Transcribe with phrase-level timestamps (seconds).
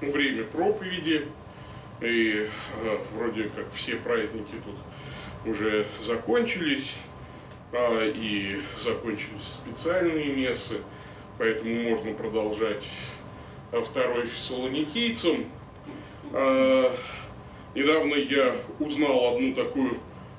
[0.00, 1.26] время проповеди,
[2.00, 2.46] и
[2.82, 6.96] э, вроде как все праздники тут уже закончились,
[7.72, 10.78] а, и закончились специальные мессы,
[11.38, 12.90] поэтому можно продолжать
[13.70, 15.46] второй фессалоникийцам.
[16.32, 16.92] А,
[17.74, 19.98] недавно я узнал одну такую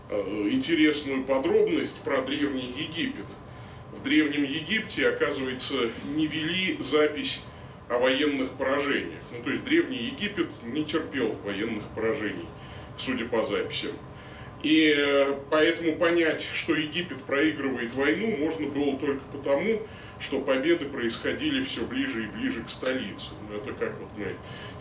[0.09, 3.25] э, интересную подробность про Древний Египет.
[3.93, 5.75] В Древнем Египте, оказывается,
[6.15, 7.41] не вели запись
[7.91, 9.19] о военных поражениях.
[9.31, 12.47] Ну, то есть Древний Египет не терпел военных поражений,
[12.97, 13.91] судя по записям.
[14.63, 19.81] И э, поэтому понять, что Египет проигрывает войну, можно было только потому,
[20.21, 23.31] что победы происходили все ближе и ближе к столице.
[23.49, 24.35] Ну, это как вот мы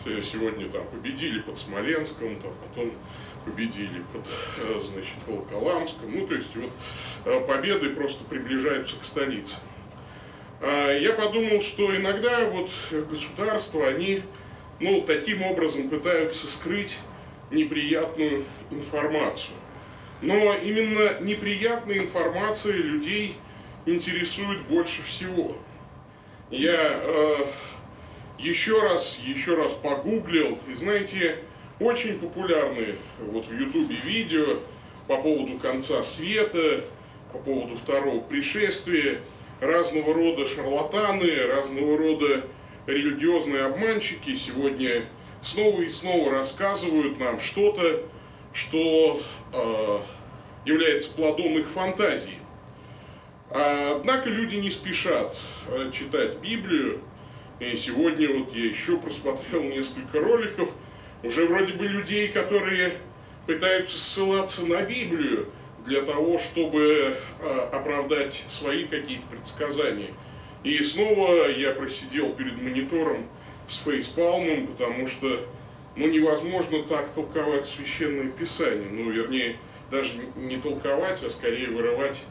[0.05, 2.93] э, сегодня там победили под Смоленском, там, потом
[3.43, 4.25] победили под,
[4.59, 6.17] э, значит, Волоколамском.
[6.17, 9.57] Ну, то есть вот победы просто приближаются к столице.
[10.61, 12.69] А я подумал, что иногда вот
[13.09, 14.21] государства, они
[14.79, 16.97] ну, таким образом пытаются скрыть
[17.49, 19.57] неприятную информацию.
[20.21, 23.35] Но именно неприятная информация людей
[23.87, 25.57] интересует больше всего.
[26.51, 27.35] Я э,
[28.37, 31.37] еще раз, еще раз погуглил, и знаете,
[31.79, 34.59] очень популярные вот в Ютубе видео
[35.07, 36.85] по поводу конца света,
[37.33, 39.21] по поводу второго пришествия,
[39.61, 42.45] разного рода шарлатаны, разного рода
[42.87, 45.03] религиозные обманщики сегодня
[45.41, 48.03] снова и снова рассказывают нам что-то,
[48.53, 49.21] что
[49.53, 49.99] э,
[50.65, 52.37] является плодом их фантазии.
[53.49, 55.35] Однако люди не спешат
[55.67, 57.01] э, читать Библию.
[57.59, 60.71] И сегодня вот я еще просмотрел несколько роликов,
[61.21, 62.93] уже вроде бы людей, которые
[63.45, 65.47] пытаются ссылаться на Библию
[65.85, 70.13] для того, чтобы э, оправдать свои какие-то предсказания.
[70.63, 73.25] И снова я просидел перед монитором
[73.67, 75.39] с фейспалмом, потому что
[75.95, 78.89] ну, невозможно так толковать священное писание.
[78.91, 79.57] Ну, вернее,
[79.89, 82.21] даже не толковать, а скорее вырывать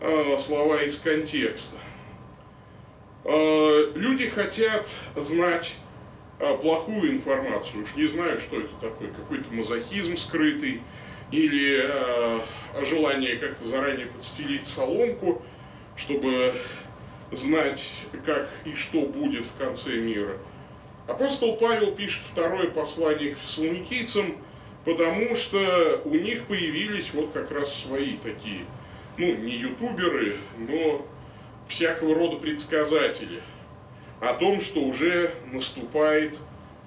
[0.00, 1.76] э, слова из контекста.
[3.24, 4.86] Э, люди хотят
[5.16, 5.74] знать
[6.62, 10.80] плохую информацию, уж не знаю, что это такое, какой-то мазохизм скрытый,
[11.30, 12.40] или э,
[12.84, 15.42] желание как-то заранее подстелить соломку,
[15.96, 16.54] чтобы
[17.32, 17.86] знать,
[18.24, 20.36] как и что будет в конце мира.
[21.06, 24.36] Апостол Павел пишет второе послание к фессалоникийцам,
[24.84, 28.64] потому что у них появились вот как раз свои такие,
[29.16, 31.06] ну, не ютуберы, но
[31.68, 33.42] всякого рода предсказатели
[34.20, 36.38] о том, что уже наступает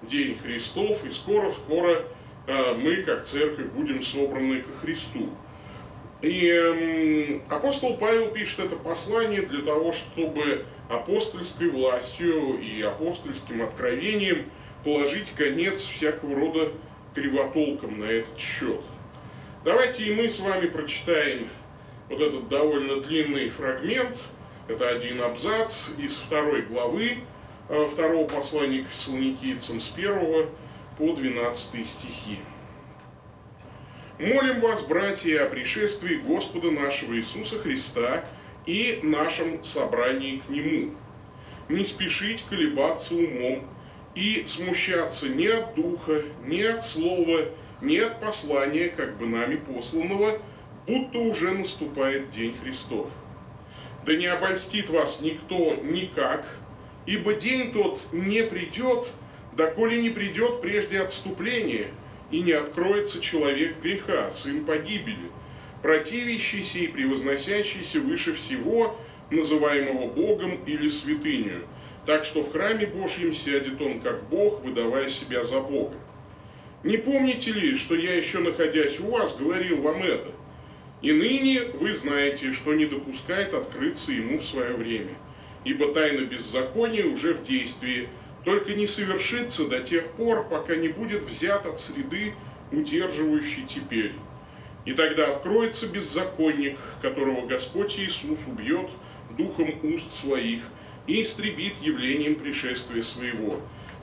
[0.04, 2.04] День Христов, и скоро-скоро
[2.48, 5.30] мы, как церковь, будем собраны ко Христу.
[6.22, 14.46] И апостол Павел пишет это послание для того, чтобы апостольской властью и апостольским откровением
[14.84, 16.72] положить конец всякого рода
[17.14, 18.82] кривотолком на этот счет.
[19.64, 21.50] Давайте и мы с вами прочитаем
[22.10, 24.18] вот этот довольно длинный фрагмент.
[24.68, 27.18] Это один абзац из второй главы
[27.70, 30.48] э, второго послания к фессалоникийцам с 1
[30.98, 32.40] по 12 стихи.
[34.20, 38.24] Молим вас, братья, о пришествии Господа нашего Иисуса Христа
[38.66, 40.94] и нашем собрании к Нему.
[41.68, 43.68] Не спешить колебаться умом
[44.16, 47.40] и смущаться ни от духа, ни от слова,
[47.82, 50.40] ни от послания, как бы нами посланного,
[50.86, 53.10] будто уже наступает День Христов.
[54.06, 56.46] Да не обольстит вас никто никак,
[57.06, 59.08] ибо день тот не придет,
[59.56, 61.88] доколе не придет прежде отступления–
[62.34, 65.30] и не откроется человек греха, сын погибели,
[65.84, 69.00] противящийся и превозносящийся выше всего,
[69.30, 71.68] называемого Богом или святынью,
[72.08, 75.96] так что в храме Божьем сядет он как Бог, выдавая себя за Бога.
[76.84, 80.32] Не помните ли, что я еще находясь у вас, говорил вам это?
[81.04, 85.14] И ныне вы знаете, что не допускает открыться ему в свое время,
[85.66, 88.10] ибо тайна беззакония уже в действии–
[88.46, 92.34] только не совершится до тех пор, пока не будет взят от среды,
[92.72, 94.14] удерживающей теперь.
[94.86, 98.90] И тогда откроется беззаконник, которого Господь Иисус убьет
[99.38, 100.60] духом уст своих
[101.08, 103.60] и истребит явлением пришествия своего.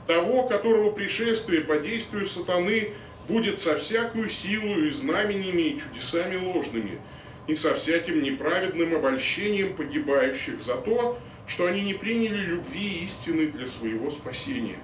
[0.07, 2.93] Того, которого пришествие по действию сатаны
[3.27, 6.99] будет со всякую силу и знамениями и чудесами ложными,
[7.47, 11.19] и со всяким неправедным обольщением погибающих за то,
[11.51, 14.79] что они не приняли любви истины для своего спасения.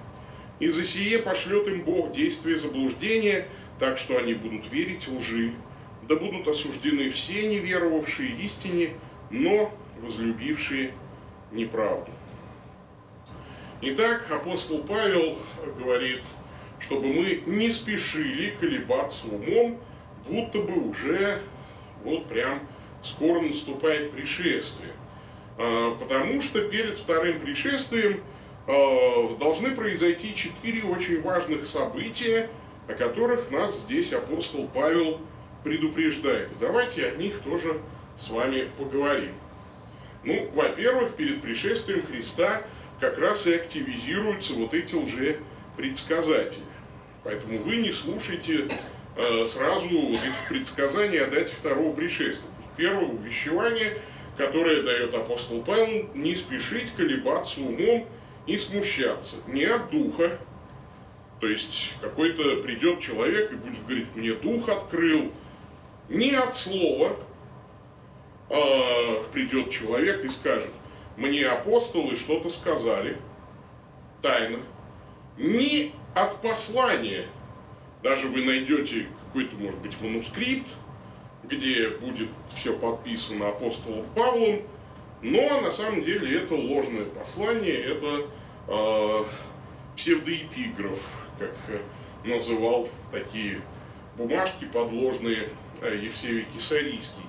[0.60, 3.46] И за сие пошлет им Бог действие заблуждения,
[3.78, 5.54] так что они будут верить лжи,
[6.06, 8.90] да будут осуждены все неверовавшие истине,
[9.30, 9.72] но
[10.02, 10.92] возлюбившие
[11.52, 12.10] неправду.
[13.80, 15.38] Итак, апостол Павел
[15.78, 16.20] говорит,
[16.80, 19.80] чтобы мы не спешили колебаться умом,
[20.28, 21.38] будто бы уже
[22.04, 22.60] вот прям
[23.02, 24.92] скоро наступает пришествие.
[25.58, 28.22] А, потому что перед вторым пришествием
[28.66, 32.48] а, должны произойти четыре очень важных события,
[32.86, 35.20] о которых нас здесь апостол Павел
[35.64, 36.50] предупреждает.
[36.60, 37.80] Давайте о них тоже
[38.18, 39.32] с вами поговорим.
[40.24, 42.62] Ну, во-первых, перед пришествием Христа
[43.00, 45.38] как раз и активизируются вот эти лже
[45.76, 46.62] предсказатели.
[47.24, 48.68] Поэтому вы не слушайте
[49.16, 52.48] э, сразу вот этих предсказаний о дате второго пришествия.
[52.76, 53.94] Первое увещевание,
[54.38, 58.06] которое дает апостол Павел, не спешить колебаться умом
[58.46, 59.36] и смущаться.
[59.48, 60.38] Не от духа,
[61.40, 65.32] то есть какой-то придет человек и будет говорить, мне дух открыл,
[66.08, 67.16] не от слова,
[68.48, 70.70] а придет человек и скажет,
[71.16, 73.18] мне апостолы что-то сказали,
[74.22, 74.60] тайно,
[75.36, 77.26] не от послания.
[78.04, 80.68] Даже вы найдете какой-то, может быть, манускрипт,
[81.48, 84.62] где будет все подписано апостолом Павлом,
[85.22, 88.26] но на самом деле это ложное послание, это
[88.68, 89.24] э,
[89.96, 91.00] псевдоэпиграф,
[91.38, 91.80] как э,
[92.24, 93.60] называл такие
[94.16, 95.48] бумажки подложные
[95.80, 97.22] э, Евсевий Кисарийский.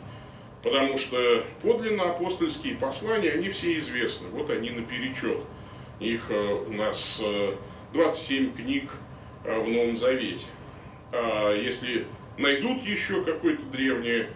[0.62, 1.18] Потому что
[1.62, 4.28] подлинно апостольские послания, они все известны.
[4.30, 5.40] Вот они наперечет.
[6.00, 7.22] Их э, у нас
[7.94, 8.92] 27 книг
[9.44, 10.46] в Новом Завете.
[11.12, 12.06] А если
[12.40, 14.30] найдут еще какое-то древнее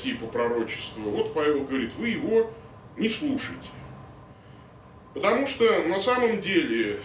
[0.00, 2.50] типа пророчества, вот Павел говорит, вы его
[2.96, 3.68] не слушайте.
[5.14, 7.00] Потому что на самом деле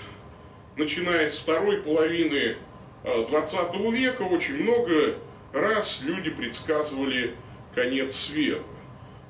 [0.75, 2.57] начиная с второй половины
[3.03, 5.15] 20 э, века, очень много
[5.51, 7.35] раз люди предсказывали
[7.75, 8.63] конец света.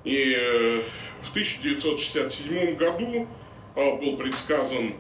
[0.04, 0.82] И э,
[1.24, 3.28] в 1967 году
[3.76, 4.96] э, был предсказан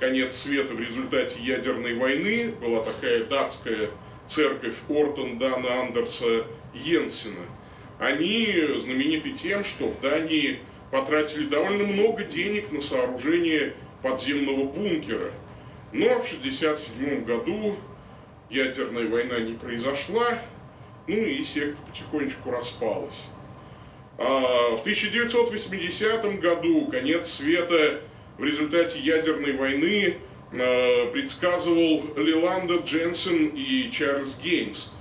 [0.00, 2.52] конец света в результате ядерной войны.
[2.60, 3.90] Была такая датская
[4.28, 7.46] церковь Ортон Дана Андерса Йенсена.
[7.98, 8.46] Они
[8.78, 15.32] знамениты тем, что в Дании потратили довольно много денег на сооружение подземного бункера–
[15.92, 17.76] но в 1967 году
[18.50, 20.38] ядерная война не произошла,
[21.06, 23.22] ну и секта потихонечку распалась.
[24.18, 28.00] А в 1980 году конец света
[28.36, 30.16] в результате ядерной войны
[30.50, 34.92] предсказывал Лиланда Дженсен и Чарльз Гейнс.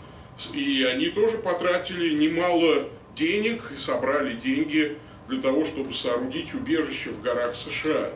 [0.53, 4.97] И они тоже потратили немало денег и собрали деньги
[5.27, 8.11] для того, чтобы соорудить убежище в горах США.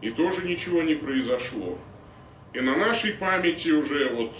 [0.00, 1.78] И тоже ничего не произошло.
[2.52, 4.34] И на нашей памяти уже вот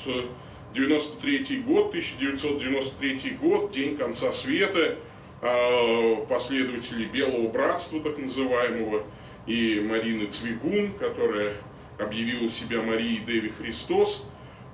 [0.75, 4.97] 93 э, год, 1993 год, день конца света,
[5.41, 9.05] а, последователи Белого Братства, так называемого,
[9.47, 11.55] и Марины Цвигун, которая
[12.03, 14.27] объявила себя Марией Деви Христос.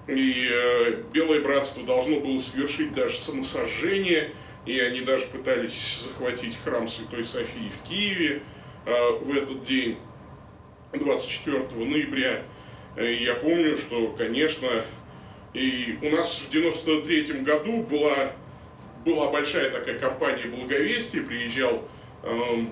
[0.07, 4.31] И э, Белое Братство должно было совершить даже самосожжение,
[4.65, 8.43] и они даже пытались захватить храм Святой Софии в Киеве
[8.87, 9.99] э, в этот день,
[10.93, 12.43] 24 ноября.
[12.97, 14.69] Э, я помню, что, конечно,
[15.53, 18.33] и у нас в 93 году была,
[19.05, 21.83] была большая такая компания «Благовестие», приезжал
[22.23, 22.65] э,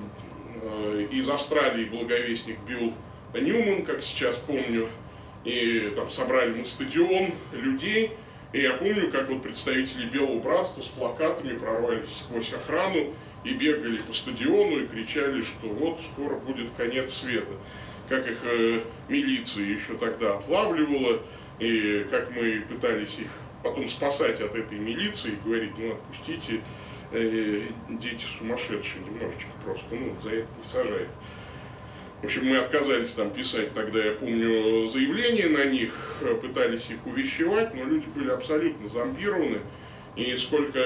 [0.63, 2.93] э, из Австралии благовестник Билл
[3.41, 4.89] Ньюман, как сейчас помню,
[5.45, 8.13] и там собрали мы стадион людей,
[8.53, 13.99] и я помню, как вот представители Белого Братства с плакатами прорвались сквозь охрану и бегали
[13.99, 17.53] по стадиону и кричали, что вот скоро будет конец света.
[18.09, 21.21] Как их э, милиция еще тогда отлавливала,
[21.59, 23.29] и как мы пытались их
[23.63, 26.61] потом спасать от этой милиции, говорить, ну отпустите,
[27.13, 31.09] э, дети сумасшедшие немножечко просто, ну за это не сажает.
[32.23, 35.93] В общем, мы отказались там писать тогда, я помню, заявления на них,
[36.41, 39.61] пытались их увещевать, но люди были абсолютно зомбированы.
[40.17, 40.81] И сколько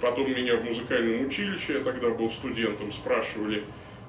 [0.00, 3.64] потом меня в музыкальном училище, я тогда был студентом, спрашивали,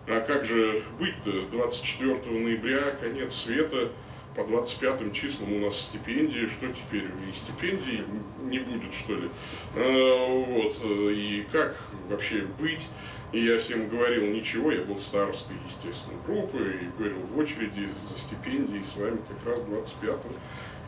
[0.07, 1.47] а как же быть-то?
[1.51, 3.89] 24 ноября, конец света,
[4.35, 7.09] по 25 числам у нас стипендии, что теперь?
[7.09, 8.03] И стипендий
[8.43, 9.29] не будет, что ли?
[9.75, 10.77] А, вот,
[11.11, 11.75] и как
[12.07, 12.87] вообще быть?
[13.33, 18.17] И я всем говорил, ничего, я был старостой, естественно, группы, и говорил, в очереди за
[18.17, 20.15] стипендией с вами как раз 25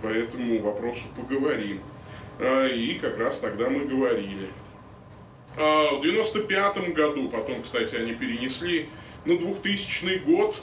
[0.01, 1.81] по этому вопросу поговорим.
[2.39, 4.49] А, и как раз тогда мы говорили.
[5.57, 8.87] А в 95 году, потом, кстати, они перенесли
[9.25, 10.55] на 2000 год,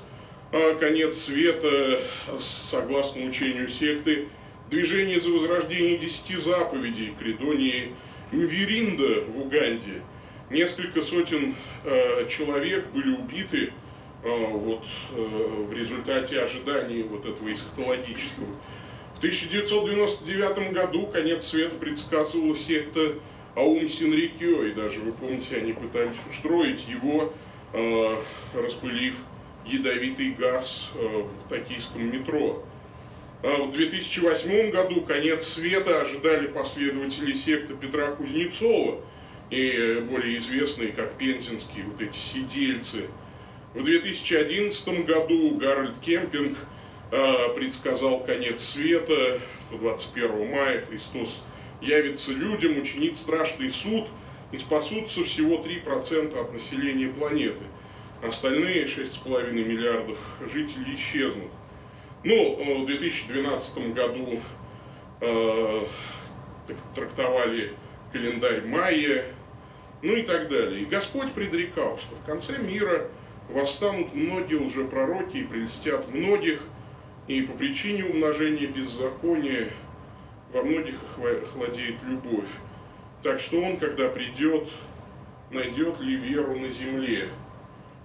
[0.53, 2.01] а, конец света,
[2.41, 4.29] согласно учению секты,
[4.71, 7.93] движение за возрождение десяти заповедей Кридонии
[8.33, 10.01] Мвиринда в Уганде.
[10.51, 13.73] Несколько сотен э, человек были убиты
[14.23, 18.47] вот в результате ожиданий вот этого эсхатологического.
[19.15, 23.13] В 1999 году конец света предсказывала секта
[23.55, 27.33] Аум Синрикё, и даже, вы помните, они пытались устроить его,
[28.53, 29.15] распылив
[29.65, 32.65] ядовитый газ в токийском метро.
[33.45, 39.01] А в 2008 году конец света ожидали последователи секты Петра Кузнецова
[39.51, 43.09] и более известные как пензенские вот эти сидельцы.
[43.75, 46.57] В 2011 году Гарольд Кемпинг
[47.13, 51.45] э, предсказал конец света, что 21 мая Христос
[51.81, 54.07] явится людям, учинит страшный суд
[54.51, 57.65] и спасутся всего 3% от населения планеты.
[58.27, 60.19] Остальные 6,5 миллиардов
[60.53, 61.51] жителей исчезнут.
[62.25, 64.41] Ну, э, в 2012 году
[65.21, 65.81] э,
[66.95, 67.75] трактовали
[68.11, 69.25] календарь майя,
[70.03, 70.83] ну и так далее.
[70.83, 73.09] И Господь предрекал, что в конце мира
[73.49, 76.61] восстанут многие лжепророки и прельстят многих,
[77.29, 79.69] и по причине умножения беззакония
[80.53, 82.49] во многих охладеет любовь.
[83.23, 84.69] Так что он, когда придет,
[85.51, 87.29] найдет ли веру на земле.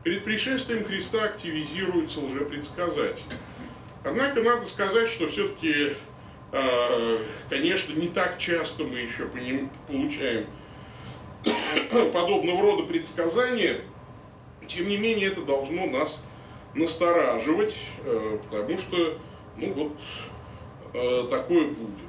[0.03, 3.23] Перед пришествием Христа активизируются лжепредсказатели.
[4.03, 5.93] Однако надо сказать, что все-таки,
[6.51, 7.19] а,
[7.49, 9.27] конечно, не так часто мы еще
[9.87, 10.47] получаем
[12.13, 13.81] подобного рода предсказания.
[14.67, 16.21] Тем не менее, это должно нас
[16.73, 19.17] настораживать, э, потому что,
[19.57, 19.97] ну вот,
[20.93, 21.99] э, такое будет.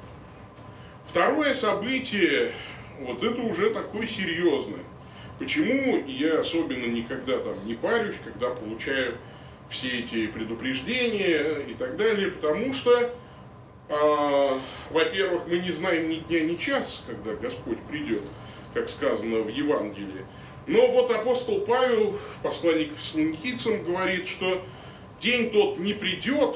[1.09, 2.51] Второе событие,
[2.99, 4.83] вот это уже такое серьезное.
[5.39, 9.15] Почему я особенно никогда там не парюсь, когда получаю
[9.69, 13.11] все эти предупреждения и так далее, потому что,
[13.89, 14.59] а,
[14.91, 18.21] во-первых, мы не знаем ни дня, ни час, когда Господь придет,
[18.73, 20.25] как сказано в Евангелии.
[20.67, 24.63] Но вот апостол Павел в послании к фессалоникийцам говорит, что
[25.19, 26.55] день тот не придет,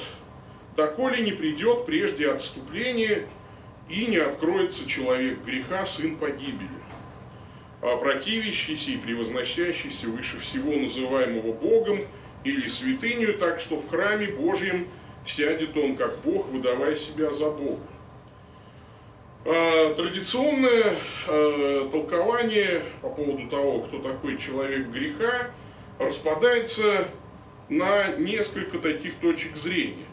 [0.76, 3.24] доколе не придет прежде отступления
[3.90, 6.70] и не откроется человек греха, сын погибели.
[7.82, 12.00] А противящийся и превозносящийся выше всего называемого Богом–
[12.48, 14.88] или святыню, так что в храме Божьем
[15.26, 17.82] сядет он как Бог, выдавая себя за Бога.
[19.46, 20.94] А, традиционное
[21.28, 25.52] а, толкование по поводу того, кто такой человек греха,
[26.00, 27.08] распадается
[27.70, 30.06] на несколько таких точек зрения.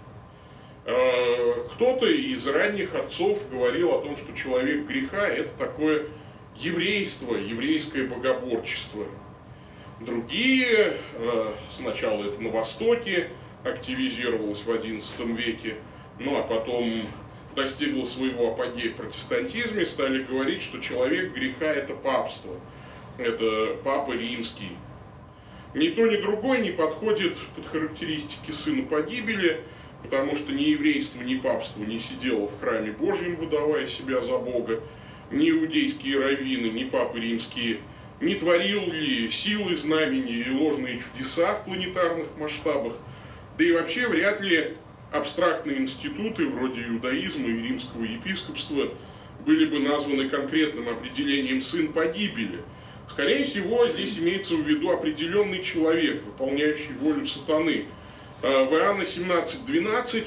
[0.86, 6.06] А, кто-то из ранних отцов говорил о том, что человек греха– это такое
[6.56, 9.06] еврейство, еврейское богоборчество–
[10.00, 13.28] Другие, э, сначала это на Востоке
[13.62, 15.76] активизировалось в XI веке,
[16.18, 17.08] ну а потом
[17.54, 22.54] достигло своего апогея в протестантизме, стали говорить, что человек греха– это папство,
[23.18, 24.76] это папа римский.
[25.74, 29.60] Ни то, ни другое не подходит под характеристики сына погибели,
[30.02, 34.80] потому что ни еврейство, ни папство не сидело в храме Божьем, выдавая себя за Бога,
[35.30, 37.78] ни иудейские раввины, ни папы римские–
[38.20, 42.94] не творил ли силы, знамения и ложные чудеса в планетарных масштабах,
[43.58, 44.74] да и вообще вряд ли
[45.14, 48.92] абстрактные институты вроде иудаизма и римского епископства
[49.46, 52.60] были бы названы конкретным определением «сын погибели».
[53.08, 57.84] Скорее всего, здесь имеется в виду определенный человек, выполняющий волю сатаны.
[58.42, 60.26] А в Иоанна 17.12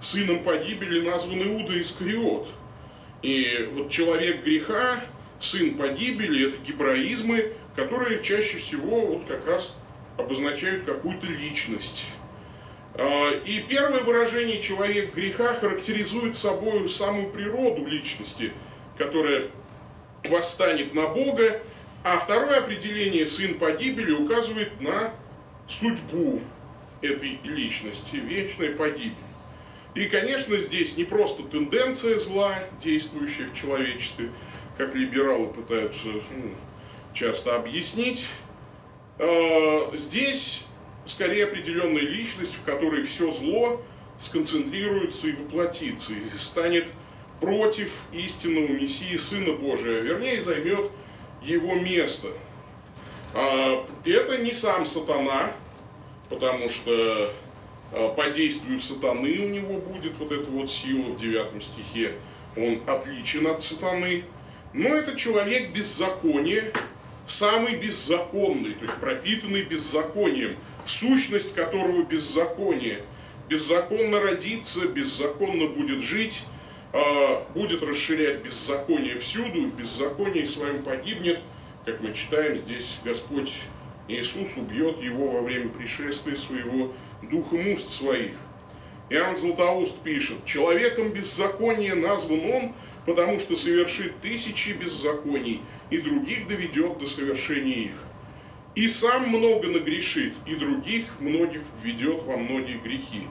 [0.00, 2.48] сыном погибели назван Иуда Искариот.
[3.22, 5.02] И вот человек греха,
[5.40, 9.74] сын погибели, это гебраизмы, которые чаще всего вот как раз
[10.18, 12.08] обозначают какую-то личность.
[12.98, 18.52] А, и первое выражение «человек греха» характеризует собой самую природу личности,
[18.96, 19.44] которая
[20.24, 21.60] восстанет на Бога,
[22.02, 25.12] а второе определение «сын погибели» указывает на
[25.68, 26.42] судьбу
[27.00, 29.14] этой личности, вечная погибель.
[29.94, 34.32] И, конечно, здесь не просто тенденция зла, действующая в человечестве,
[34.76, 36.50] как либералы пытаются ну,
[37.14, 38.26] часто объяснить.
[39.20, 40.64] А, здесь
[41.08, 43.82] скорее определенная личность, в которой все зло
[44.20, 46.86] сконцентрируется и воплотится, и станет
[47.40, 50.90] против истинного Мессии Сына Божия, вернее, займет
[51.42, 52.28] его место.
[53.34, 55.52] А, это не сам сатана,
[56.28, 57.32] потому что
[57.92, 62.14] а, по действию сатаны у него будет вот эта вот сила в девятом стихе.
[62.56, 64.24] Он отличен от сатаны–
[64.72, 66.72] но это человек беззакония,
[67.26, 70.56] самый беззаконный, то есть пропитанный беззаконием,
[70.88, 73.02] сущность которого беззаконие.
[73.48, 76.42] Беззаконно родится, беззаконно будет жить,
[76.92, 81.40] а, будет расширять беззаконие всюду, в беззаконии своем погибнет,
[81.84, 83.52] как мы читаем, здесь Господь
[84.08, 86.92] Иисус убьет его во время пришествия своего
[87.22, 88.32] духом уст своих.
[89.10, 92.72] Иоанн Златоуст пишет, «Человеком беззакония назван он,
[93.06, 97.92] потому что совершит тысячи беззаконий, и других доведет до совершения их.
[98.78, 103.26] И сам много нагрешит, и других многих введет во многие грехи.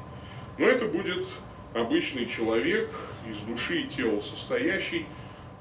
[0.58, 1.25] Но это будет
[1.74, 2.89] обычный человек,
[3.32, 5.06] из души и тела состоящий,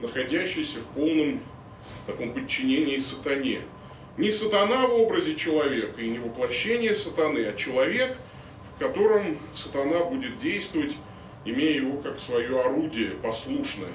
[0.00, 1.40] находящийся в полном
[2.04, 3.60] таком подчинении сатане.
[4.16, 8.16] Не сатана в образе человека и не воплощение сатаны, а человек,
[8.74, 10.96] в котором сатана будет действовать,
[11.44, 13.94] имея его как свое орудие послушное.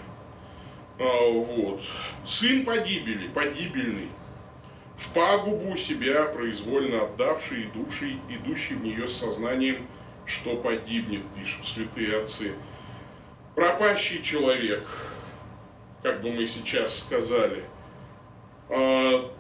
[1.00, 1.82] А, вот.
[2.26, 4.08] Сын погибели, погибельный,
[5.02, 9.88] в пагубу себя произвольно отдавший и душей, идущий в нее с сознанием,
[10.26, 12.54] что погибнет, пишут святые отцы.
[13.56, 14.88] Пропащий человек,
[16.04, 17.64] как бы мы сейчас сказали,
[18.70, 19.32] а,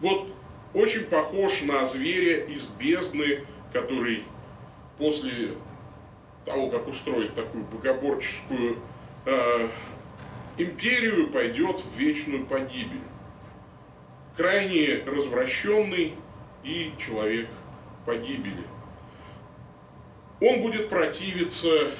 [0.00, 0.28] вот
[0.72, 4.24] очень похож на зверя из бездны, который
[4.98, 5.54] после
[6.44, 8.78] того, как устроить такую богоборческую
[9.26, 9.68] а,
[10.56, 13.02] империю, пойдет в вечную погибель.
[14.38, 16.14] Крайне развращенный
[16.62, 17.48] и человек
[18.06, 18.62] погибели.
[20.40, 21.90] Он будет противиться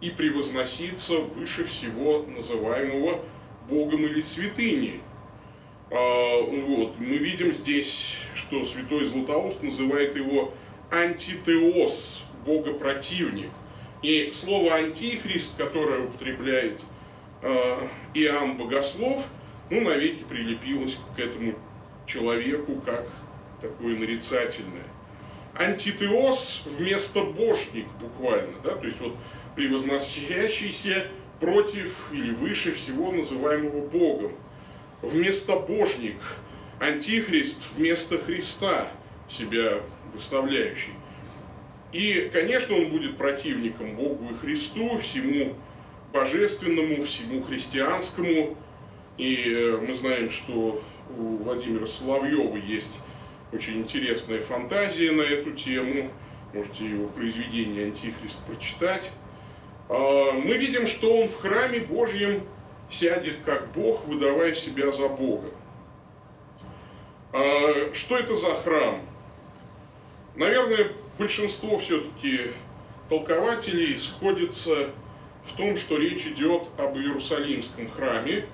[0.00, 3.20] и превозноситься выше всего называемого
[3.68, 5.00] Богом или святыней.
[5.92, 10.52] А, вот, мы видим здесь, что святой Златоуст называет его
[10.90, 13.50] антитеос, богопротивник.
[14.02, 16.80] И слово антихрист, которое употребляет
[17.42, 17.76] э,
[18.14, 19.24] Иоанн Богослов,
[19.70, 21.54] ну, навеки прилепилось к этому
[22.06, 23.06] человеку как
[23.60, 24.84] такое нарицательное.
[25.54, 29.16] Антитеос вместо божник буквально, да, то есть вот
[29.56, 31.06] превозносящийся
[31.40, 34.32] против или выше всего называемого Богом.
[35.02, 36.16] Вместо божник,
[36.78, 38.88] антихрист вместо Христа
[39.28, 39.80] себя
[40.12, 40.92] выставляющий.
[41.92, 45.56] И, конечно, он будет противником Богу и Христу, всему
[46.12, 48.56] божественному, всему христианскому.
[49.20, 50.82] И э, мы знаем, что
[51.14, 53.00] у Владимира Соловьева есть
[53.52, 56.10] очень интересная фантазия на эту тему.
[56.54, 59.10] Можете его произведение «Антихрист» прочитать.
[59.90, 62.44] А, мы видим, что он в храме Божьем
[62.88, 65.50] сядет как Бог, выдавая себя за Бога.
[67.34, 69.02] А, что это за храм?
[70.34, 72.52] Наверное, большинство все-таки
[73.10, 74.88] толкователей сходится
[75.44, 78.46] в том, что речь идет об Иерусалимском храме,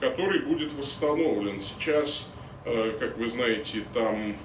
[0.00, 1.60] который будет восстановлен.
[1.60, 2.28] Сейчас,
[2.64, 4.36] э, как вы знаете, там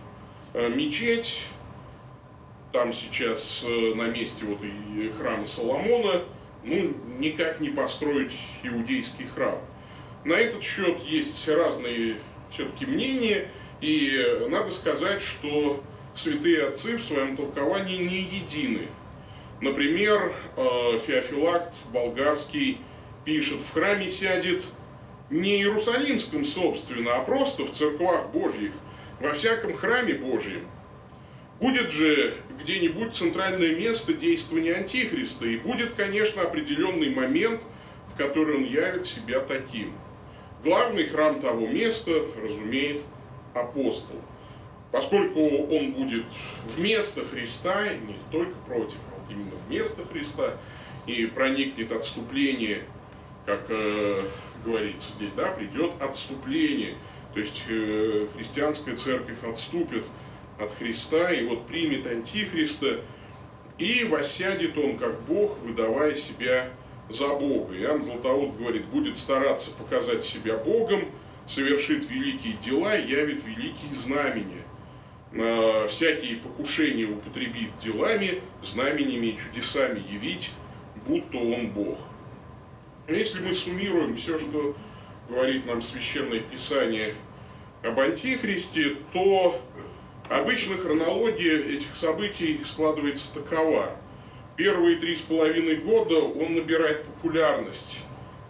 [0.53, 1.43] э, мечеть,
[2.71, 6.21] там сейчас э, на месте вот и храма Соломона,
[6.63, 9.59] ну, никак не построить иудейский храм.
[10.25, 12.17] На этот счет есть разные
[12.51, 13.47] все-таки мнения,
[13.79, 15.83] и надо сказать, что
[16.15, 18.87] святые отцы в своем толковании не едины.
[19.61, 20.33] Например,
[21.05, 22.79] Феофилакт болгарский
[23.23, 24.63] пишет, в храме сядет
[25.29, 28.71] не Иерусалимском, собственно, а просто в церквах Божьих,
[29.19, 30.67] во всяком храме Божьем.
[31.59, 37.61] Будет же где-нибудь центральное место действования Антихриста, и будет, конечно, определенный момент,
[38.13, 39.93] в который он явит себя таким.
[40.63, 42.11] Главный храм того места,
[42.41, 43.01] разумеет,
[43.53, 44.17] апостол.
[44.91, 46.25] Поскольку он будет
[46.75, 48.97] вместо Христа, не только против,
[49.29, 50.53] именно вместо Христа,
[51.07, 52.81] и проникнет отступление,
[53.45, 54.23] как э,
[54.63, 56.95] говорится здесь, да, придет отступление.
[57.33, 60.05] То есть э, христианская церковь отступит
[60.59, 63.01] от Христа и вот примет Антихриста,
[63.77, 66.69] и воссядет он как Бог, выдавая себя
[67.09, 67.75] за Бога.
[67.77, 71.01] Иоанн Златоуст говорит, будет стараться показать себя Богом,
[71.45, 74.65] совершит великие дела, явит великие знамения
[75.89, 80.51] всякие покушения употребит делами, знаменями и чудесами явить,
[81.05, 81.97] будто он Бог.
[83.07, 84.75] Если мы суммируем все, что
[85.29, 87.13] говорит нам Священное Писание
[87.83, 89.61] об Антихристе, то
[90.29, 93.91] обычно хронология этих событий складывается такова.
[94.55, 97.99] Первые три с половиной года он набирает популярность,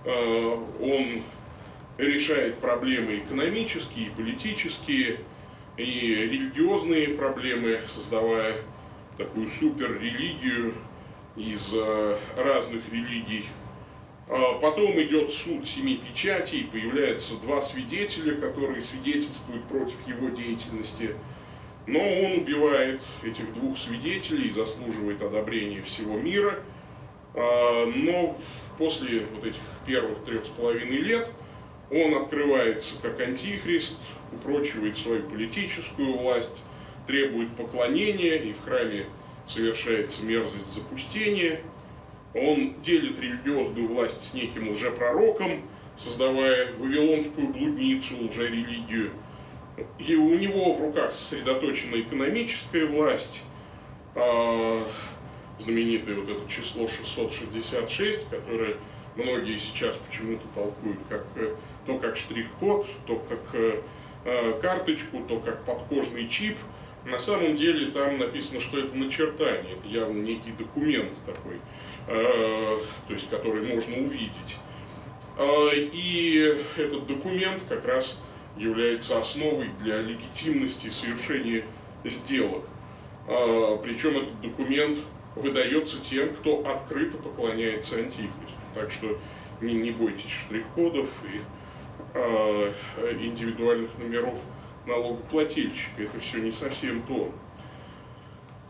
[0.05, 1.23] э, он
[1.97, 5.17] решает проблемы экономические, политические,
[5.75, 8.53] и религиозные проблемы, создавая
[9.17, 10.73] такую суперрелигию
[11.35, 13.45] из э, разных религий.
[14.27, 21.15] А потом идет суд семи печатей, появляются два свидетеля, которые свидетельствуют против его деятельности.
[21.85, 26.55] Но он убивает этих двух свидетелей, заслуживает одобрения всего мира.
[27.35, 28.35] А, но
[28.77, 31.29] после вот этих первых трех с половиной лет
[31.91, 33.99] Он открывается как антихрист,
[34.31, 36.63] упрочивает свою политическую власть,
[37.05, 39.05] требует поклонения, и в храме
[39.47, 41.59] совершается мерзость запустения.
[42.35, 45.61] Он делит религиозную власть с неким лжепророком,
[45.95, 49.11] создавая вавилонскую блудницу, лжерелигию.
[49.99, 53.41] И у него в руках сосредоточена экономическая власть,
[54.15, 54.83] а,
[55.59, 58.77] знаменитое вот это число 666, которое
[59.15, 63.81] многие сейчас почему-то толкуют как э, то как штрих-код, то как э,
[64.25, 66.57] э, карточку, то как подкожный чип.
[67.05, 71.59] На самом деле там написано, что это начертание, это явно некий документ такой,
[72.07, 74.57] то есть который можно увидеть.
[75.41, 78.21] И этот документ как раз
[78.57, 81.63] является основой для легитимности совершения
[82.03, 82.63] сделок.
[83.25, 84.99] Причем этот документ
[85.35, 88.61] выдается тем, кто открыто поклоняется антихристу.
[88.73, 89.17] Так что
[89.61, 91.41] не, не бойтесь штрих-кодов и
[92.13, 92.71] э,
[93.19, 94.39] индивидуальных номеров
[94.85, 96.03] налогоплательщика.
[96.03, 97.33] Это все не совсем то.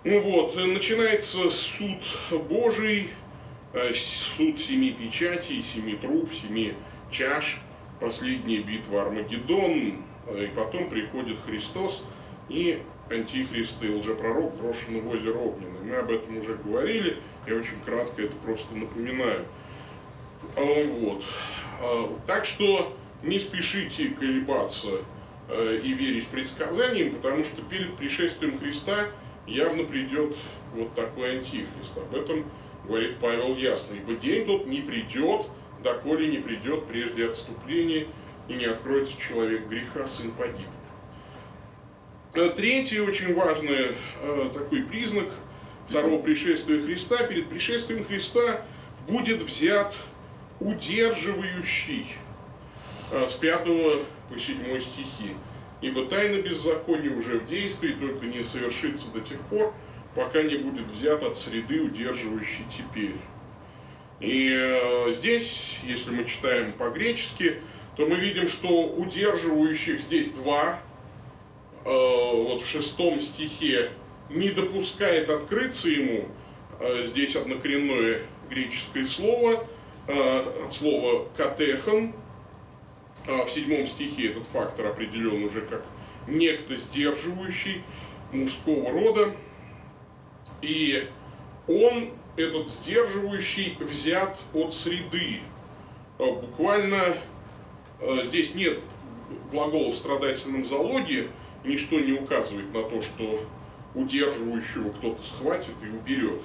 [0.04, 2.00] Ну вот, начинается суд
[2.48, 3.25] Божий, э,
[3.94, 6.74] суд семи печатей, семи труб, семи
[7.12, 7.60] чаш,
[8.00, 12.06] последняя битва Армагеддон, э, и потом приходит Христос
[12.50, 15.82] и антихрист и лжепророк брошены в озеро Огненное.
[15.82, 19.46] Мы об этом уже говорили, я очень кратко это просто напоминаю.
[20.56, 21.24] А, вот.
[21.82, 25.02] А, так что не спешите колебаться
[25.50, 29.08] э, и верить предсказаниям, потому что перед пришествием Христа
[29.48, 30.36] явно придет
[30.74, 31.98] вот такой антихрист.
[31.98, 32.46] Об этом
[32.86, 33.96] говорит Павел ясно.
[33.96, 35.48] Ибо день тот не придет,
[35.84, 38.08] доколе не придет прежде отступления,
[38.48, 40.68] и не откроется человек греха, сын погиб.
[42.36, 43.88] Э, третий очень важный
[44.22, 45.28] э, такой признак
[45.90, 47.24] второго пришествия Христа.
[47.24, 48.62] Перед пришествием Христа
[49.08, 49.94] будет взят
[50.60, 52.08] удерживающий
[53.12, 55.36] э, с 5 по 7 стихи.
[55.82, 59.74] Ибо тайна беззакония уже в действии, только не совершится до тех пор,
[60.16, 63.16] пока не будет взят от среды, удерживающей теперь.
[64.22, 67.56] И здесь, если мы читаем по-гречески,
[67.98, 70.80] то мы видим, что удерживающих здесь два–
[71.86, 71.90] Э,
[72.34, 73.92] вот в шестом стихе
[74.30, 76.26] не допускает открыться ему,
[76.80, 79.68] э, здесь однокоренное греческое слово,
[80.08, 82.14] э, от слова «катехан»,
[83.28, 85.84] в седьмом стихе этот фактор определен уже как
[86.28, 87.82] некто сдерживающий
[88.32, 89.32] мужского рода,
[90.66, 91.08] и
[91.68, 95.42] он, этот сдерживающий, взят от среды.
[96.18, 97.16] Буквально
[98.26, 98.80] здесь нет
[99.52, 101.28] глагола в страдательном залоге,
[101.64, 103.46] ничто не указывает на то, что
[103.94, 106.42] удерживающего кто-то схватит и уберет.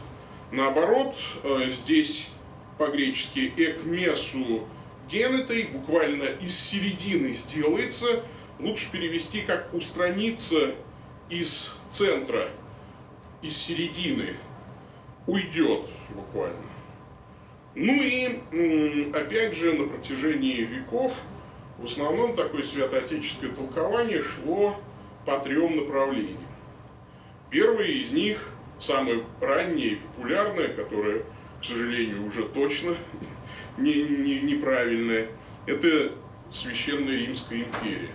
[0.52, 2.30] Наоборот, э, здесь
[2.78, 4.66] по-гречески «экмесу
[5.10, 8.24] генетой» буквально из середины сделается,
[8.58, 10.74] лучше перевести как «устраниться
[11.28, 12.50] из центра»,
[13.42, 14.36] из середины,
[15.26, 16.56] уйдет буквально.
[17.74, 21.14] Ну и, опять же, на протяжении веков
[21.78, 24.76] в основном такое святоотеческое толкование шло
[25.24, 26.36] по трем направлениям.
[27.48, 31.22] Первое из них, самое раннее и популярное, которое,
[31.60, 32.94] к сожалению, уже точно
[33.78, 35.28] не, не, неправильное,
[35.66, 36.12] это
[36.52, 38.10] Священная Римская империя,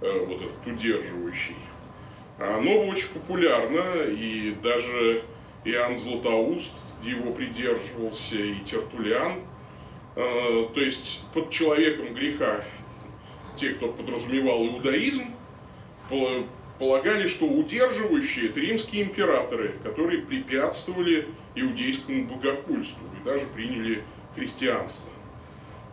[0.00, 1.56] э, вот этот удерживающий.
[2.38, 5.22] Оно очень популярно, и даже
[5.64, 9.40] Иоанн Златоуст его придерживался, и Тертулиан.
[10.16, 12.64] Э, то есть под человеком греха
[13.56, 15.26] те, кто подразумевал иудаизм,
[16.78, 24.02] полагали, что удерживающие это римские императоры, которые препятствовали иудейскому богохульству и даже приняли
[24.34, 25.08] христианство.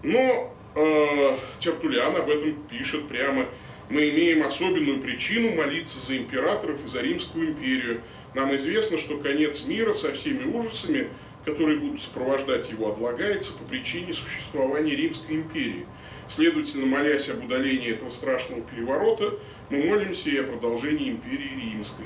[0.04, 3.46] Но э, Тертулиан об этом пишет прямо.
[3.92, 8.02] Мы имеем особенную причину молиться за императоров и за Римскую империю.
[8.34, 11.10] Нам известно, что конец мира со всеми ужасами,
[11.44, 15.86] которые будут сопровождать его, отлагается по причине существования Римской империи.
[16.30, 19.38] Следовательно, молясь об удалении этого страшного переворота,
[19.70, 22.06] мы молимся и о продолжении империи римской.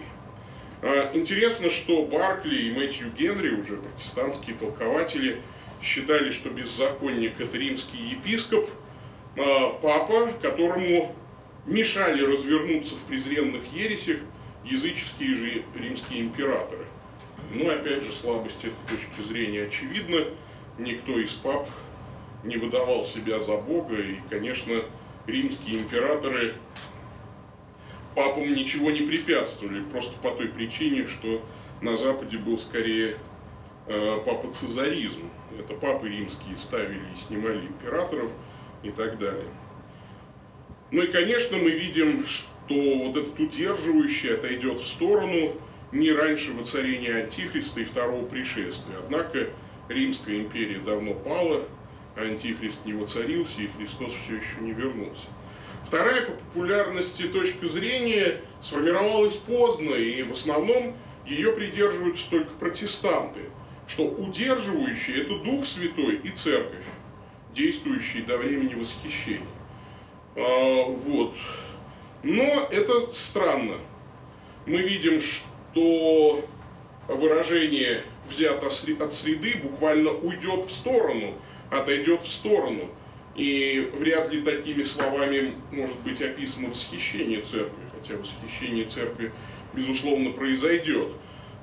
[0.82, 5.40] А, интересно, что Баркли и Мэтью Генри, уже протестантские толкователи,
[5.84, 8.68] считали, что беззаконник– это римский епископ,
[9.38, 11.16] а, папа, которому
[11.66, 14.18] мешали развернуться в презренных ересях
[14.64, 16.86] языческие же римские императоры.
[17.54, 20.22] Ну, опять же, слабость этой точки зрения очевидна.
[20.78, 21.70] Никто из пап
[22.44, 24.74] не выдавал себя за Бога, и, конечно,
[25.26, 26.56] римские императоры
[28.16, 31.42] папам ничего не препятствовали, просто по той причине, что
[31.82, 33.18] на Западе был скорее
[33.88, 35.30] э, папа цезаризм.
[35.58, 38.32] Это папы римские ставили и снимали императоров
[38.84, 39.50] и так далее.
[40.96, 45.52] Ну и, конечно, мы видим, что вот этот удерживающий отойдет в сторону
[45.92, 48.96] не раньше воцарения Антихриста и второго пришествия.
[49.00, 49.50] Однако
[49.90, 51.66] Римская империя давно пала,
[52.16, 55.26] Антихрист не воцарился, и Христос все еще не вернулся.
[55.86, 63.42] Вторая по популярности точка зрения сформировалась поздно, и в основном ее придерживаются только протестанты,
[63.90, 66.86] что удерживающий– это Дух Святой и Церковь,
[67.54, 69.44] действующие до времени восхищения.
[70.36, 71.36] А, вот.
[72.24, 73.76] Но это странно.
[74.66, 76.44] Мы видим, что
[77.08, 81.36] выражение взято от среды буквально уйдет в сторону,
[81.70, 82.90] отойдет в сторону.
[83.36, 89.32] И вряд ли такими словами может быть описано восхищение церкви, хотя восхищение церкви,
[89.74, 91.10] безусловно, произойдет.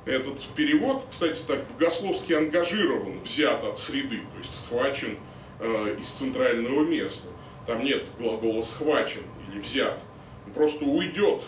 [0.05, 5.17] Этот перевод, кстати, так богословски ангажирован, взят от среды, то есть схвачен
[5.61, 7.29] э, из центрального места.
[7.67, 10.01] Там нет глагола «схвачен» или «взят».
[10.47, 11.43] Он просто уйдет,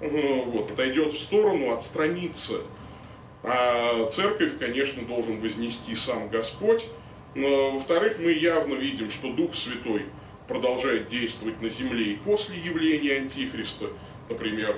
[0.00, 2.58] э, вот, отойдет в сторону, отстранится.
[3.42, 6.86] А церковь, конечно, должен вознести сам Господь.
[7.34, 10.06] Но, во-вторых, мы явно видим, что Дух Святой
[10.48, 13.86] продолжает действовать на земле и после явления Антихриста,
[14.28, 14.76] например,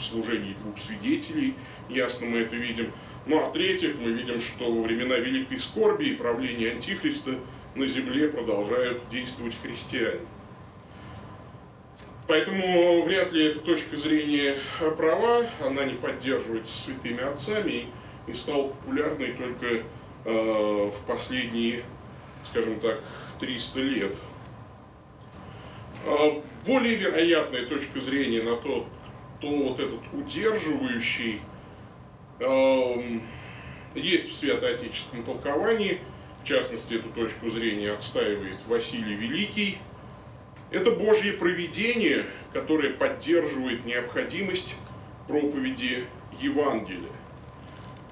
[0.00, 1.54] в служении двух свидетелей,
[1.88, 2.90] ясно мы это видим.
[3.26, 7.36] Ну а в-третьих, мы видим, что во времена Великой Скорби и правления Антихриста
[7.74, 10.20] на земле продолжают действовать христиане.
[12.26, 14.54] Поэтому вряд ли эта точка зрения
[14.96, 17.88] права, она не поддерживается святыми отцами
[18.26, 19.82] и стала популярной только
[20.24, 21.82] э, в последние,
[22.48, 23.00] скажем так,
[23.40, 24.16] 300 лет.
[26.06, 28.86] А более вероятная точка зрения на то,
[29.36, 31.42] кто вот этот удерживающий
[32.40, 33.18] э,
[33.94, 35.98] есть в святоотеческом толковании–
[36.44, 39.78] в частности, эту точку зрения отстаивает Василий Великий,
[40.70, 44.74] это Божье провидение, которое поддерживает необходимость
[45.26, 46.04] проповеди
[46.38, 47.08] Евангелия.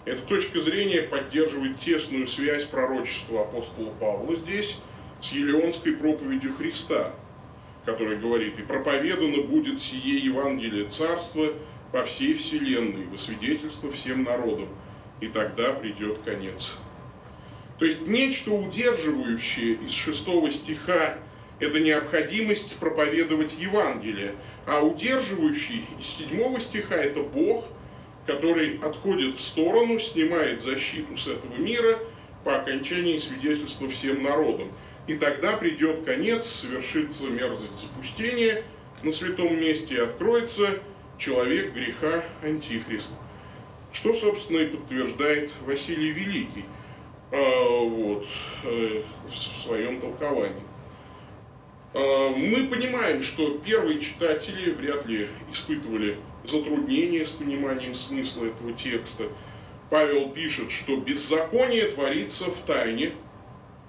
[0.07, 4.79] Эта точка зрения поддерживает тесную связь пророчества апостола Павла здесь
[5.21, 7.13] с елеонской проповедью Христа,
[7.85, 11.49] который говорит, «И проповедано будет сие Евангелие Царства
[11.93, 14.69] по всей вселенной, во свидетельство всем народам,
[15.21, 16.79] и тогда придет конец».
[17.79, 21.19] То есть нечто удерживающее из шестого стиха–
[21.59, 24.35] это необходимость проповедовать Евангелие,
[24.67, 27.65] а удерживающий из седьмого стиха– это Бог,
[28.27, 31.99] который отходит в сторону, снимает защиту с этого мира
[32.45, 34.71] по окончании свидетельства всем народам.
[35.07, 38.63] И тогда придет конец, совершится мерзость запустения
[39.03, 40.79] на святом месте откроется
[41.19, 43.09] человек греха Антихрист.
[43.93, 46.65] Что, собственно, и подтверждает Василий Великий–
[47.33, 48.27] вот,
[48.65, 50.63] э, в своем толковании.
[51.95, 59.25] А, мы понимаем, что первые читатели вряд ли испытывали затруднения с пониманием смысла этого текста.
[59.91, 63.13] Павел пишет, что беззаконие творится в тайне,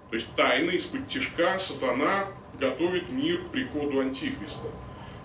[0.09, 2.27] то есть тайно из-под тяжка сатана
[2.59, 4.67] готовит мир к приходу Антихриста.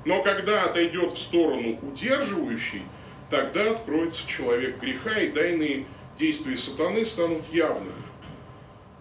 [0.04, 2.82] Но когда отойдет в сторону удерживающий,
[3.28, 5.84] тогда откроется человек греха, и тайные
[6.18, 8.07] действия сатаны станут явными.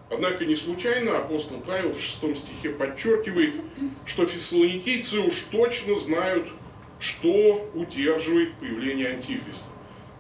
[0.10, 3.54] Однако не случайно апостол Павел в шестом стихе подчеркивает,
[4.06, 6.48] что фессалоникийцы уж точно знают,
[7.00, 9.66] что удерживает появление Антихриста.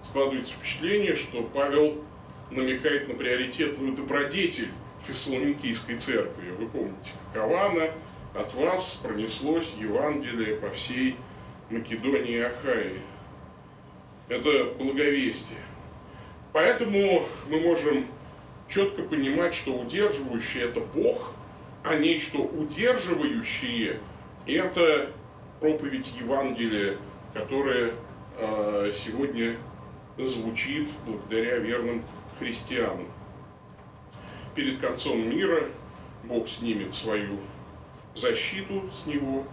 [0.04, 2.04] Складывается впечатление, что Павел
[2.52, 4.69] намекает на приоритетную добродетель
[5.06, 6.52] фессалоникийской церкви.
[6.58, 7.86] Вы помните, какова она?
[8.34, 11.15] От вас пронеслось Евангелие по всей
[11.69, 13.02] Македонии и Ахаи.
[14.28, 15.60] Это благовестие.
[16.54, 18.06] Поэтому мы можем
[18.68, 21.34] четко понимать, что удерживающий это Бог,
[21.84, 24.00] а нечто удерживающее
[24.46, 25.12] это
[25.60, 26.98] проповедь Евангелия,
[27.34, 27.92] которая
[28.38, 29.58] э, сегодня
[30.18, 32.04] звучит благодаря верным
[32.40, 33.08] христианам.
[34.56, 35.64] Перед концом мира
[36.24, 37.40] Бог снимет свою
[38.16, 39.46] защиту с него,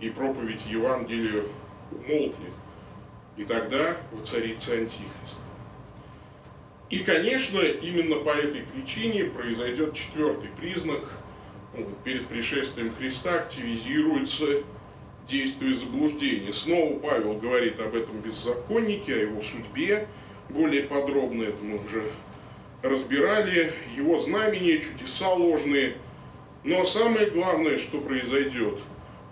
[0.00, 1.44] и проповедь Евангелия
[1.92, 2.52] умолкнет.
[3.36, 5.38] И тогда воцарится Антихрист.
[6.92, 11.00] И, конечно, именно по этой причине произойдет четвертый признак.
[11.74, 14.62] Ну, перед пришествием Христа активизируется
[15.26, 16.52] действие заблуждения.
[16.52, 20.06] Снова Павел говорит об этом беззаконнике, о его судьбе.
[20.50, 22.02] Более подробно это мы уже
[22.82, 23.72] разбирали.
[23.96, 25.96] Его знамения, чудеса ложные.
[26.62, 28.78] Но самое главное, что произойдет,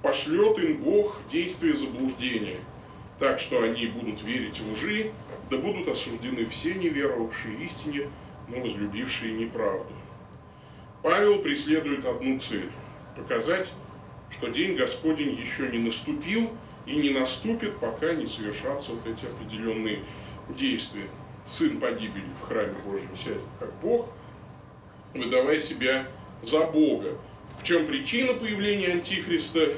[0.02, 2.60] пошлет им Бог действие заблуждения,
[3.18, 5.12] так что они будут верить в лжи,
[5.50, 8.08] да будут осуждены все неверовавшие истине,
[8.48, 9.92] но возлюбившие неправду.
[11.02, 12.70] Павел преследует одну цель–
[13.16, 13.68] показать
[14.30, 16.50] что день Господень еще не наступил
[16.86, 20.00] и не наступит, пока не совершатся вот эти определенные
[20.48, 21.08] действия.
[21.46, 24.08] Сын погибели в храме Божьем сядет как Бог,
[25.14, 26.06] выдавая себя
[26.42, 27.18] за Бога.
[27.60, 29.74] В чем причина появления Антихриста?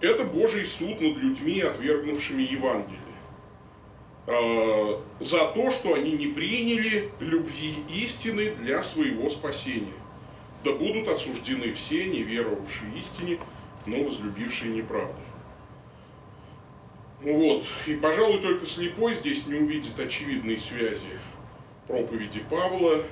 [0.00, 3.00] Это Божий суд над людьми, отвергнувшими Евангелие.
[4.26, 9.92] А, за то, что они не приняли любви истины для своего спасения.
[10.64, 13.38] Да будут осуждены все, не веровавшие истине,
[13.86, 15.14] но возлюбившие неправду.
[17.22, 17.64] Вот.
[17.86, 21.20] И, пожалуй, только слепой здесь не увидит очевидной связи
[21.86, 23.02] проповеди Павла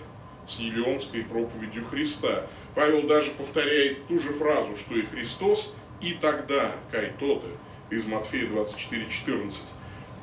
[0.49, 2.47] с Елеонской проповедью Христа.
[2.75, 7.47] Павел даже повторяет ту же фразу, что и Христос, и тогда, кай тоты,
[7.91, 9.53] из Матфея 24:14.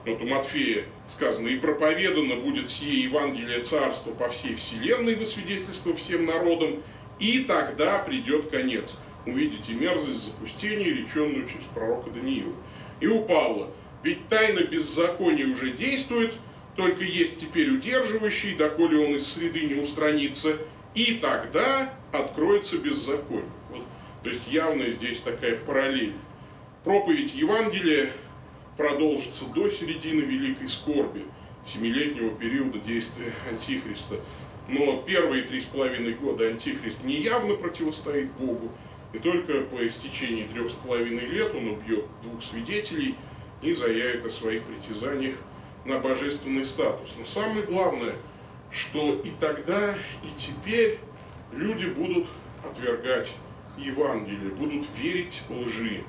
[0.05, 5.95] Вот у Матфея сказано, и проповедано будет сие Евангелие Царства по всей вселенной во свидетельство
[5.95, 6.81] всем народам,
[7.19, 8.95] и тогда придет конец.
[9.27, 12.55] Увидите мерзость запустения, реченную через пророка Даниила.
[12.99, 13.69] И у Павла,
[14.01, 16.33] ведь тайна беззакония уже действует,
[16.75, 20.57] только есть теперь удерживающий, доколе он из среды не устранится,
[20.95, 23.45] и тогда откроется беззаконие.
[23.69, 23.83] Вот,
[24.23, 26.13] то есть явно здесь такая параллель.
[26.83, 28.11] Проповедь Евангелия
[28.77, 31.25] продолжится до середины Великой Скорби,
[31.65, 34.15] семилетнего периода действия Антихриста.
[34.67, 38.71] Но первые три с половиной года Антихрист неявно противостоит Богу,
[39.13, 43.15] и только по истечении трех с половиной лет он убьет двух свидетелей
[43.61, 45.35] и заявит о своих притязаниях
[45.85, 47.11] на божественный статус.
[47.17, 48.15] Но самое главное,
[48.71, 50.99] что и тогда, и теперь
[51.51, 52.27] люди будут
[52.63, 53.33] отвергать
[53.77, 56.03] Евангелие, будут верить лжи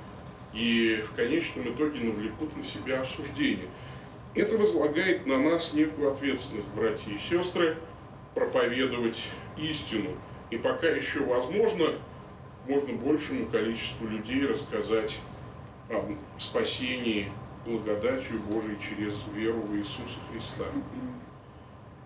[0.53, 3.69] и в конечном итоге навлекут на себя осуждение.
[4.35, 7.77] Это возлагает на нас некую ответственность, братья и сестры,
[8.35, 9.23] проповедовать
[9.57, 10.11] истину.
[10.51, 11.87] И пока еще возможно,
[12.67, 15.19] можно большему количеству людей рассказать
[15.91, 16.05] о
[16.39, 17.29] спасении
[17.67, 20.65] благодатью Божией через веру в Иисуса Христа.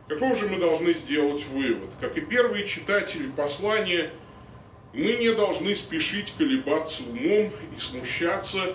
[0.08, 1.90] Каков же мы должны сделать вывод?
[2.00, 4.10] Как и первые читатели послания,
[4.96, 8.74] мы не должны спешить колебаться умом и смущаться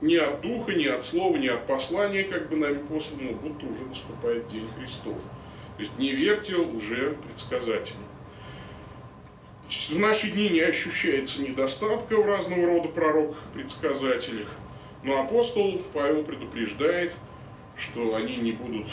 [0.00, 3.84] ни от духа, ни от слова, ни от послания, как бы нами посланного, будто уже
[3.86, 5.18] наступает День Христов.
[5.76, 8.04] То есть не верьте уже предсказателям.
[9.68, 14.48] В наши дни не ощущается недостатка в разного рода пророках и предсказателях–
[15.06, 17.12] но апостол Павел предупреждает,
[17.76, 18.88] что они не будут,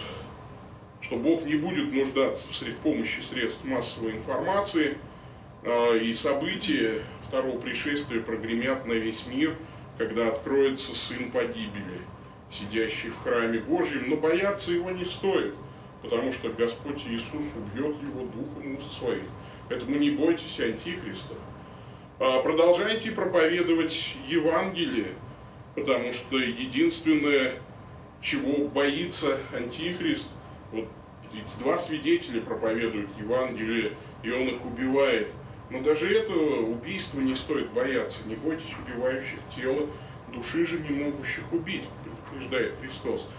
[1.01, 4.99] что Бог не будет нуждаться в помощи средств массовой информации,
[5.65, 9.55] и события второго пришествия прогремят на весь мир,
[9.97, 12.01] когда откроется сын погибели,
[12.51, 15.53] сидящий в храме Божьем, но бояться его не стоит,
[16.01, 19.23] потому что Господь Иисус убьет его духом уст своих.
[19.69, 21.35] Поэтому не бойтесь Антихриста.
[22.19, 25.07] А, продолжайте проповедовать Евангелие,
[25.75, 27.53] потому что единственное,
[28.21, 30.29] чего боится Антихрист,
[30.71, 30.87] вот
[31.59, 35.29] два свидетеля проповедуют Евангелие, и он их убивает.
[35.69, 38.27] Но даже этого убийства не стоит бояться.
[38.27, 39.89] Не бойтесь убивающих тело,
[40.33, 43.29] души же не могущих убить, предупреждает Христос.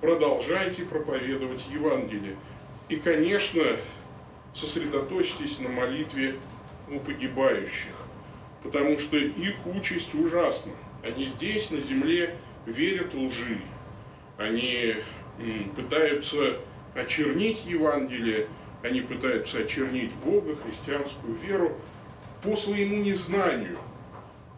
[0.00, 2.36] Продолжайте проповедовать Евангелие.
[2.88, 3.62] И, конечно,
[4.54, 6.36] сосредоточьтесь на молитве
[6.90, 7.92] у погибающих,
[8.62, 10.72] потому что их участь ужасна.
[11.02, 13.60] Они здесь, на земле, верят лжи.
[14.36, 14.96] Они
[15.74, 16.58] пытаются
[16.94, 18.48] очернить Евангелие,
[18.84, 21.72] они пытаются очернить Бога, христианскую веру
[22.42, 23.78] по своему незнанию,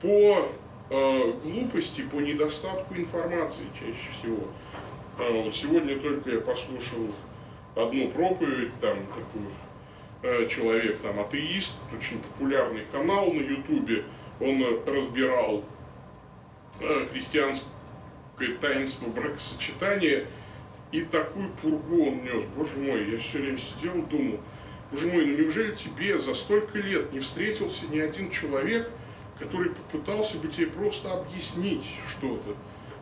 [0.02, 0.48] по
[0.90, 4.48] э, глупости, по недостатку информации чаще всего.
[5.18, 7.10] А вот сегодня только я послушал
[7.74, 9.48] одну проповедь, там такой
[10.44, 14.04] э, человек, там атеист, очень популярный канал на ютубе,
[14.40, 15.64] он разбирал
[16.80, 17.68] Э, христианское
[18.60, 20.26] таинство бракосочетания,
[20.92, 22.44] и такую пургу он нес.
[22.56, 24.40] Боже мой, я все время сидел и думал,
[24.90, 28.90] боже мой, ну неужели тебе за столько лет не встретился ни один человек,
[29.38, 32.56] который попытался бы тебе просто объяснить что-то?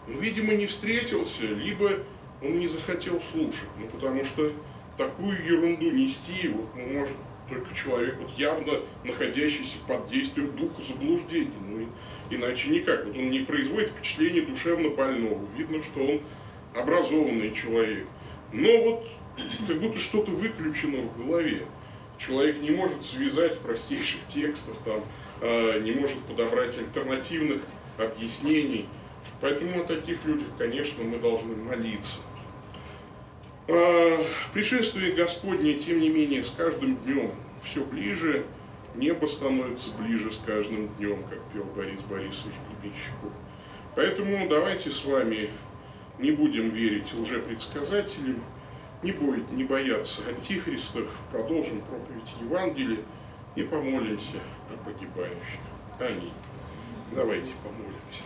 [0.06, 2.00] Ну, видимо, не встретился, либо
[2.42, 4.52] он не захотел слушать, ну, потому что
[4.98, 7.16] такую ерунду нести, вот, ну, может
[7.48, 11.52] только человек, вот явно находящийся под действием духа заблуждений.
[11.60, 11.88] Ну,
[12.30, 13.04] иначе никак.
[13.04, 15.46] Вот он не производит впечатление душевно больного.
[15.56, 16.20] Видно, что он
[16.74, 18.06] образованный человек.
[18.52, 19.08] Но вот
[19.66, 21.66] как будто что-то выключено в голове.
[22.18, 25.02] Человек не может связать простейших текстов, там,
[25.40, 27.62] э, не может подобрать альтернативных
[27.98, 28.86] объяснений.
[29.40, 32.20] Поэтому о таких людях, конечно, мы должны молиться.
[33.68, 34.18] А,
[34.52, 37.32] пришествие Господне, тем не менее, с каждым днем
[37.64, 38.44] все ближе.
[38.94, 43.32] небо становится ближе с каждым днем, как пел Борис Борисович Гребенщиков.
[43.96, 45.50] Поэтому давайте с вами
[46.18, 48.42] не будем верить лжепредсказателям,
[49.02, 52.98] не, будет, не бояться антихристов, продолжим проповедь Евангелия
[53.54, 54.38] и помолимся
[54.70, 55.60] о погибающих.
[55.98, 56.32] Аминь.
[57.14, 58.22] Давайте помолимся.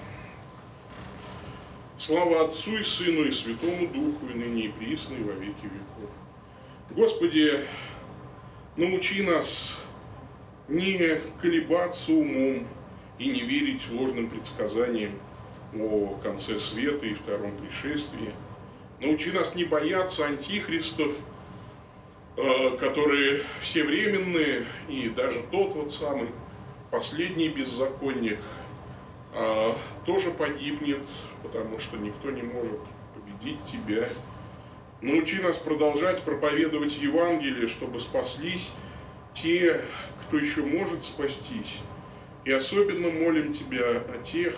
[1.99, 6.11] Слава Отцу и Сыну и Святому Духу, и ныне и присно, и во веки веков.
[6.91, 7.53] Господи,
[8.77, 9.79] научи нас
[10.69, 12.69] не колебаться умом
[13.19, 15.13] и не верить ложным предсказаниям
[15.75, 18.33] о конце света и втором пришествии.
[19.01, 21.15] Научи нас не бояться антихристов,
[22.37, 26.29] э, которые все временные, и даже тот вот самый
[26.91, 28.39] последний беззаконник
[29.35, 31.07] а, тоже погибнет,
[31.43, 32.81] потому что никто не может
[33.15, 34.09] победить тебя.
[35.01, 38.73] Научи нас продолжать проповедовать Евангелие, чтобы спаслись
[39.33, 39.81] те,
[40.23, 41.79] кто еще может спастись.
[42.45, 44.57] И особенно молим Тебя о тех,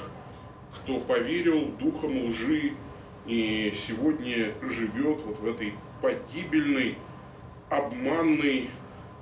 [0.77, 2.75] кто поверил духом лжи
[3.27, 6.97] и сегодня живет вот в этой погибельной,
[7.69, 8.71] обманной,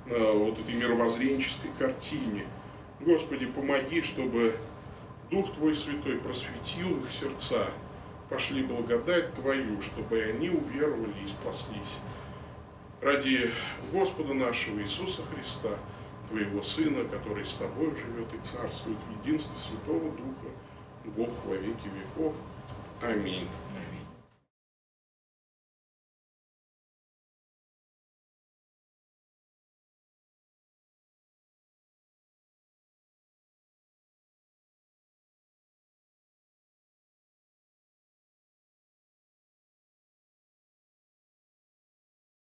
[0.07, 2.45] э, вот этой мировоззренческой картине.
[3.01, 4.55] Господи, помоги, чтобы
[5.29, 7.69] Дух Твой Святой просветил их сердца,
[8.29, 11.97] пошли благодать Твою, чтобы они уверовали и спаслись.
[13.01, 13.51] Ради
[13.93, 15.77] Господа нашего Иисуса Христа,
[16.29, 20.49] Твоего Сына, который с Тобой живет и царствует в единстве Святого Духа,
[21.15, 22.33] Бог во веки веков.
[23.01, 23.47] Аминь.